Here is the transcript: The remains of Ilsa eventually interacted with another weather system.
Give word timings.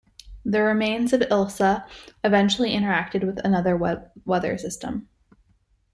The 0.43 0.63
remains 0.63 1.13
of 1.13 1.21
Ilsa 1.21 1.85
eventually 2.23 2.71
interacted 2.71 3.23
with 3.23 3.37
another 3.45 3.77
weather 4.25 4.57
system. 4.57 5.07